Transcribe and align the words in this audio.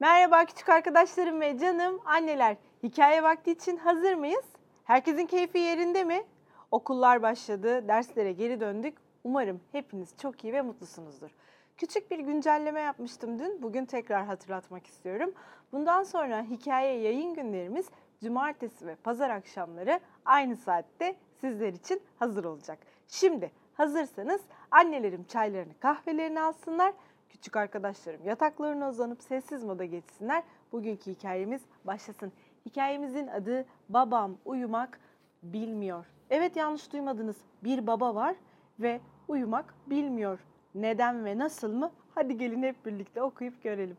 Merhaba 0.00 0.44
küçük 0.44 0.68
arkadaşlarım 0.68 1.40
ve 1.40 1.58
canım 1.58 2.00
anneler. 2.04 2.56
Hikaye 2.82 3.22
vakti 3.22 3.50
için 3.52 3.76
hazır 3.76 4.14
mıyız? 4.14 4.44
Herkesin 4.84 5.26
keyfi 5.26 5.58
yerinde 5.58 6.04
mi? 6.04 6.24
Okullar 6.70 7.22
başladı, 7.22 7.88
derslere 7.88 8.32
geri 8.32 8.60
döndük. 8.60 8.98
Umarım 9.24 9.60
hepiniz 9.72 10.14
çok 10.22 10.44
iyi 10.44 10.52
ve 10.52 10.62
mutlusunuzdur. 10.62 11.30
Küçük 11.76 12.10
bir 12.10 12.18
güncelleme 12.18 12.80
yapmıştım 12.80 13.38
dün. 13.38 13.62
Bugün 13.62 13.84
tekrar 13.84 14.26
hatırlatmak 14.26 14.86
istiyorum. 14.86 15.34
Bundan 15.72 16.02
sonra 16.02 16.42
hikaye 16.42 17.00
yayın 17.00 17.34
günlerimiz 17.34 17.86
cumartesi 18.22 18.86
ve 18.86 18.94
pazar 18.94 19.30
akşamları 19.30 20.00
aynı 20.24 20.56
saatte 20.56 21.16
sizler 21.40 21.72
için 21.72 22.02
hazır 22.18 22.44
olacak. 22.44 22.78
Şimdi 23.08 23.52
hazırsanız 23.74 24.40
annelerim 24.70 25.24
çaylarını 25.24 25.78
kahvelerini 25.80 26.40
alsınlar. 26.40 26.92
Küçük 27.28 27.56
arkadaşlarım 27.56 28.24
yataklarına 28.24 28.88
uzanıp 28.88 29.22
sessiz 29.22 29.64
moda 29.64 29.84
geçsinler. 29.84 30.42
Bugünkü 30.72 31.10
hikayemiz 31.10 31.62
başlasın. 31.84 32.32
Hikayemizin 32.66 33.26
adı 33.26 33.66
Babam 33.88 34.36
Uyumak 34.44 35.00
Bilmiyor. 35.42 36.06
Evet 36.30 36.56
yanlış 36.56 36.92
duymadınız. 36.92 37.36
Bir 37.64 37.86
baba 37.86 38.14
var 38.14 38.36
ve 38.80 39.00
uyumak 39.28 39.74
bilmiyor. 39.86 40.38
Neden 40.74 41.24
ve 41.24 41.38
nasıl 41.38 41.72
mı? 41.72 41.92
Hadi 42.14 42.38
gelin 42.38 42.62
hep 42.62 42.86
birlikte 42.86 43.22
okuyup 43.22 43.62
görelim. 43.62 43.96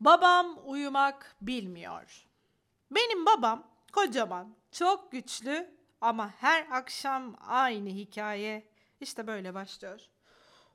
Babam 0.00 0.58
uyumak 0.66 1.36
bilmiyor. 1.40 2.26
Benim 2.90 3.26
babam 3.26 3.62
kocaman, 3.92 4.48
çok 4.72 5.12
güçlü 5.12 5.70
ama 6.00 6.30
her 6.40 6.66
akşam 6.70 7.36
aynı 7.46 7.88
hikaye. 7.88 8.62
İşte 9.00 9.26
böyle 9.26 9.54
başlıyor. 9.54 10.00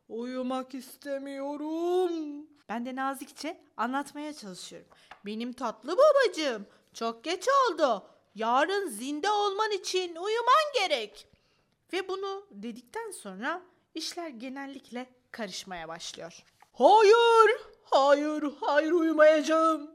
Uyumak 0.09 0.75
istemiyorum. 0.75 2.47
Ben 2.69 2.85
de 2.85 2.95
nazikçe 2.95 3.61
anlatmaya 3.77 4.33
çalışıyorum. 4.33 4.87
Benim 5.25 5.53
tatlı 5.53 5.97
babacığım, 5.97 6.67
çok 6.93 7.23
geç 7.23 7.47
oldu. 7.47 8.03
Yarın 8.35 8.87
zinde 8.89 9.31
olman 9.31 9.71
için 9.71 10.15
uyuman 10.15 10.73
gerek. 10.73 11.27
Ve 11.93 12.07
bunu 12.07 12.45
dedikten 12.51 13.11
sonra 13.11 13.61
işler 13.95 14.29
genellikle 14.29 15.09
karışmaya 15.31 15.87
başlıyor. 15.87 16.43
Hayır, 16.73 17.61
hayır, 17.83 18.43
hayır 18.61 18.91
uyumayacağım 18.91 19.91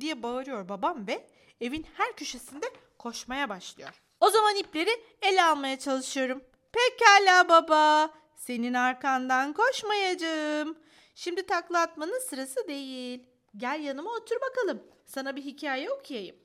diye 0.00 0.22
bağırıyor 0.22 0.68
babam 0.68 1.06
ve 1.06 1.26
evin 1.60 1.86
her 1.94 2.16
köşesinde 2.16 2.66
koşmaya 2.98 3.48
başlıyor. 3.48 4.02
O 4.20 4.30
zaman 4.30 4.56
ipleri 4.56 5.04
ele 5.22 5.44
almaya 5.44 5.78
çalışıyorum. 5.78 6.42
Pekala 6.72 7.48
baba, 7.48 8.10
senin 8.40 8.74
arkandan 8.74 9.52
koşmayacağım. 9.52 10.78
Şimdi 11.14 11.46
takla 11.46 11.80
atmanın 11.80 12.18
sırası 12.28 12.68
değil. 12.68 13.26
Gel 13.56 13.80
yanıma 13.80 14.10
otur 14.10 14.36
bakalım. 14.40 14.82
Sana 15.06 15.36
bir 15.36 15.42
hikaye 15.42 15.90
okuyayım. 15.90 16.36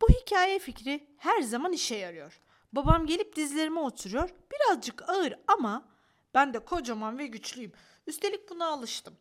Bu 0.00 0.08
hikaye 0.08 0.58
fikri 0.58 1.06
her 1.18 1.42
zaman 1.42 1.72
işe 1.72 1.96
yarıyor. 1.96 2.40
Babam 2.72 3.06
gelip 3.06 3.36
dizlerime 3.36 3.80
oturuyor. 3.80 4.30
Birazcık 4.52 5.08
ağır 5.08 5.34
ama 5.48 5.88
ben 6.34 6.54
de 6.54 6.58
kocaman 6.58 7.18
ve 7.18 7.26
güçlüyüm. 7.26 7.72
Üstelik 8.06 8.50
buna 8.50 8.66
alıştım. 8.66 9.16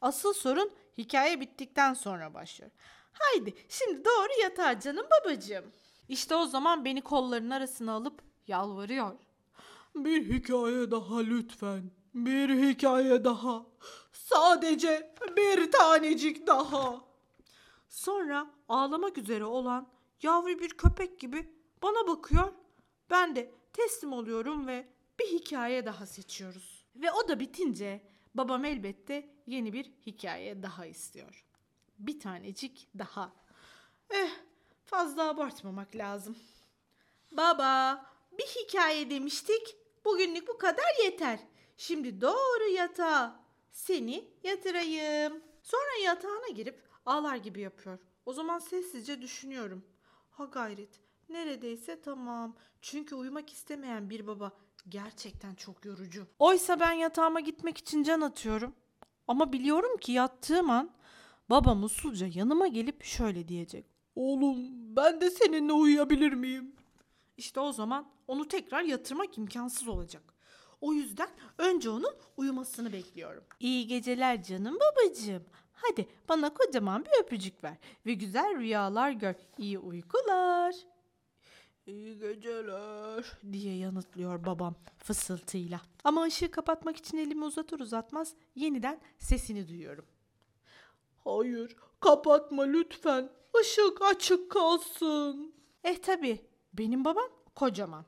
Asıl 0.00 0.32
sorun 0.32 0.72
hikaye 0.98 1.40
bittikten 1.40 1.94
sonra 1.94 2.34
başlıyor. 2.34 2.70
Haydi 3.12 3.54
şimdi 3.68 4.04
doğru 4.04 4.42
yatağa 4.42 4.80
canım 4.80 5.06
babacığım. 5.10 5.72
İşte 6.08 6.34
o 6.34 6.46
zaman 6.46 6.84
beni 6.84 7.00
kollarının 7.00 7.50
arasına 7.50 7.92
alıp 7.92 8.22
yalvarıyor. 8.46 9.27
Bir 10.04 10.34
hikaye 10.34 10.90
daha 10.90 11.18
lütfen. 11.18 11.90
Bir 12.14 12.68
hikaye 12.68 13.24
daha. 13.24 13.66
Sadece 14.12 15.14
bir 15.36 15.70
tanecik 15.70 16.46
daha. 16.46 17.04
Sonra 17.88 18.50
ağlamak 18.68 19.18
üzere 19.18 19.44
olan 19.44 19.88
yavru 20.22 20.58
bir 20.58 20.68
köpek 20.68 21.20
gibi 21.20 21.52
bana 21.82 22.06
bakıyor. 22.06 22.52
Ben 23.10 23.36
de 23.36 23.50
teslim 23.72 24.12
oluyorum 24.12 24.66
ve 24.66 24.88
bir 25.20 25.26
hikaye 25.26 25.86
daha 25.86 26.06
seçiyoruz. 26.06 26.84
Ve 26.96 27.12
o 27.12 27.28
da 27.28 27.40
bitince 27.40 28.02
babam 28.34 28.64
elbette 28.64 29.30
yeni 29.46 29.72
bir 29.72 29.92
hikaye 30.06 30.62
daha 30.62 30.86
istiyor. 30.86 31.44
Bir 31.98 32.20
tanecik 32.20 32.88
daha. 32.98 33.32
Eh, 34.10 34.30
fazla 34.84 35.28
abartmamak 35.28 35.96
lazım. 35.96 36.36
Baba, 37.32 38.04
bir 38.38 38.44
hikaye 38.44 39.10
demiştik. 39.10 39.76
Bugünlük 40.08 40.48
bu 40.48 40.58
kadar 40.58 41.04
yeter. 41.04 41.38
Şimdi 41.76 42.20
doğru 42.20 42.68
yatağa. 42.74 43.40
Seni 43.70 44.24
yatırayım. 44.44 45.42
Sonra 45.62 46.04
yatağına 46.04 46.48
girip 46.48 46.82
ağlar 47.06 47.36
gibi 47.36 47.60
yapıyor. 47.60 47.98
O 48.26 48.32
zaman 48.32 48.58
sessizce 48.58 49.22
düşünüyorum. 49.22 49.84
Ha 50.30 50.44
gayret. 50.44 51.00
Neredeyse 51.28 52.00
tamam. 52.00 52.56
Çünkü 52.82 53.14
uyumak 53.14 53.52
istemeyen 53.52 54.10
bir 54.10 54.26
baba 54.26 54.52
gerçekten 54.88 55.54
çok 55.54 55.84
yorucu. 55.84 56.26
Oysa 56.38 56.80
ben 56.80 56.92
yatağıma 56.92 57.40
gitmek 57.40 57.78
için 57.78 58.02
can 58.02 58.20
atıyorum. 58.20 58.74
Ama 59.28 59.52
biliyorum 59.52 59.96
ki 59.96 60.12
yattığım 60.12 60.70
an 60.70 60.90
babam 61.50 61.84
usulca 61.84 62.26
yanıma 62.34 62.66
gelip 62.66 63.04
şöyle 63.04 63.48
diyecek. 63.48 63.86
Oğlum 64.14 64.56
ben 64.96 65.20
de 65.20 65.30
seninle 65.30 65.72
uyuyabilir 65.72 66.32
miyim? 66.32 66.77
İşte 67.38 67.60
o 67.60 67.72
zaman 67.72 68.08
onu 68.26 68.48
tekrar 68.48 68.82
yatırmak 68.82 69.38
imkansız 69.38 69.88
olacak. 69.88 70.22
O 70.80 70.92
yüzden 70.92 71.28
önce 71.58 71.90
onun 71.90 72.14
uyumasını 72.36 72.92
bekliyorum. 72.92 73.44
İyi 73.60 73.86
geceler 73.86 74.42
canım 74.42 74.76
babacığım. 74.80 75.44
Hadi 75.72 76.08
bana 76.28 76.54
kocaman 76.54 77.04
bir 77.04 77.24
öpücük 77.24 77.64
ver 77.64 77.76
ve 78.06 78.14
güzel 78.14 78.58
rüyalar 78.58 79.10
gör. 79.10 79.34
İyi 79.58 79.78
uykular. 79.78 80.74
İyi 81.86 82.18
geceler 82.18 83.24
diye 83.52 83.76
yanıtlıyor 83.76 84.46
babam 84.46 84.74
fısıltıyla. 84.98 85.80
Ama 86.04 86.22
ışığı 86.22 86.50
kapatmak 86.50 86.96
için 86.96 87.18
elimi 87.18 87.44
uzatır 87.44 87.80
uzatmaz 87.80 88.34
yeniden 88.54 89.00
sesini 89.18 89.68
duyuyorum. 89.68 90.06
Hayır, 91.24 91.76
kapatma 92.00 92.62
lütfen. 92.62 93.30
Işık 93.62 94.02
açık 94.02 94.50
kalsın. 94.50 95.54
Eh 95.84 95.96
tabi, 95.96 96.47
benim 96.78 97.04
babam 97.04 97.28
kocaman. 97.54 98.04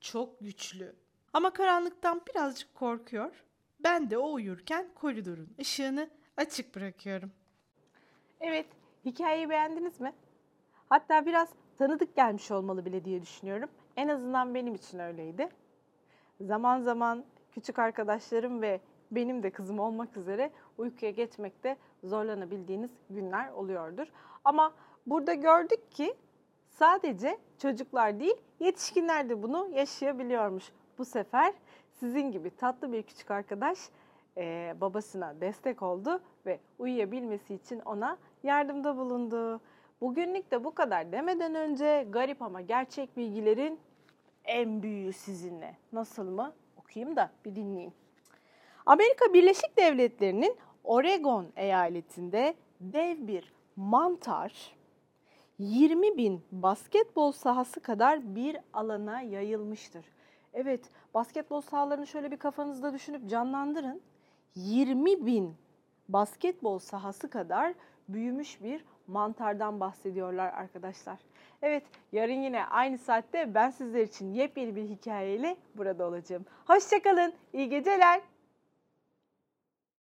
Çok 0.00 0.40
güçlü. 0.40 0.96
Ama 1.32 1.50
karanlıktan 1.50 2.20
birazcık 2.28 2.74
korkuyor. 2.74 3.44
Ben 3.80 4.10
de 4.10 4.18
o 4.18 4.32
uyurken 4.32 4.86
koridorun 4.94 5.48
ışığını 5.60 6.10
açık 6.36 6.76
bırakıyorum. 6.76 7.32
Evet, 8.40 8.66
hikayeyi 9.04 9.50
beğendiniz 9.50 10.00
mi? 10.00 10.12
Hatta 10.88 11.26
biraz 11.26 11.48
tanıdık 11.78 12.16
gelmiş 12.16 12.50
olmalı 12.50 12.84
bile 12.84 13.04
diye 13.04 13.22
düşünüyorum. 13.22 13.70
En 13.96 14.08
azından 14.08 14.54
benim 14.54 14.74
için 14.74 14.98
öyleydi. 14.98 15.48
Zaman 16.40 16.80
zaman 16.80 17.24
küçük 17.52 17.78
arkadaşlarım 17.78 18.62
ve 18.62 18.80
benim 19.10 19.42
de 19.42 19.50
kızım 19.50 19.78
olmak 19.78 20.16
üzere 20.16 20.50
uykuya 20.78 21.10
geçmekte 21.10 21.76
zorlanabildiğiniz 22.04 22.90
günler 23.10 23.48
oluyordur. 23.48 24.06
Ama 24.44 24.74
burada 25.06 25.34
gördük 25.34 25.92
ki 25.92 26.14
sadece 26.78 27.38
çocuklar 27.58 28.20
değil 28.20 28.36
yetişkinler 28.60 29.28
de 29.28 29.42
bunu 29.42 29.68
yaşayabiliyormuş. 29.74 30.64
Bu 30.98 31.04
sefer 31.04 31.54
sizin 31.92 32.32
gibi 32.32 32.50
tatlı 32.50 32.92
bir 32.92 33.02
küçük 33.02 33.30
arkadaş 33.30 33.78
e, 34.36 34.74
babasına 34.80 35.40
destek 35.40 35.82
oldu 35.82 36.20
ve 36.46 36.60
uyuyabilmesi 36.78 37.54
için 37.54 37.80
ona 37.80 38.18
yardımda 38.42 38.96
bulundu. 38.96 39.60
Bugünlük 40.00 40.50
de 40.50 40.64
bu 40.64 40.74
kadar 40.74 41.12
demeden 41.12 41.54
önce 41.54 42.06
garip 42.10 42.42
ama 42.42 42.60
gerçek 42.60 43.16
bilgilerin 43.16 43.80
en 44.44 44.82
büyüğü 44.82 45.12
sizinle. 45.12 45.76
Nasıl 45.92 46.30
mı? 46.30 46.52
Okuyayım 46.76 47.16
da 47.16 47.30
bir 47.44 47.56
dinleyin. 47.56 47.92
Amerika 48.86 49.32
Birleşik 49.34 49.76
Devletleri'nin 49.76 50.56
Oregon 50.84 51.46
eyaletinde 51.56 52.54
dev 52.80 53.26
bir 53.26 53.52
mantar 53.76 54.77
20 55.58 56.16
bin 56.16 56.44
basketbol 56.52 57.32
sahası 57.32 57.80
kadar 57.80 58.34
bir 58.36 58.56
alana 58.72 59.20
yayılmıştır. 59.20 60.04
Evet, 60.54 60.90
basketbol 61.14 61.60
sahalarını 61.60 62.06
şöyle 62.06 62.30
bir 62.30 62.36
kafanızda 62.36 62.92
düşünüp 62.94 63.30
canlandırın. 63.30 64.00
20 64.54 65.26
bin 65.26 65.54
basketbol 66.08 66.78
sahası 66.78 67.30
kadar 67.30 67.74
büyümüş 68.08 68.62
bir 68.62 68.84
mantardan 69.06 69.80
bahsediyorlar 69.80 70.52
arkadaşlar. 70.52 71.18
Evet, 71.62 71.84
yarın 72.12 72.42
yine 72.42 72.64
aynı 72.64 72.98
saatte 72.98 73.54
ben 73.54 73.70
sizler 73.70 74.02
için 74.02 74.34
yepyeni 74.34 74.76
bir 74.76 74.84
hikayeyle 74.84 75.56
burada 75.74 76.06
olacağım. 76.06 76.44
Hoşçakalın, 76.66 77.32
iyi 77.52 77.68
geceler. 77.68 78.20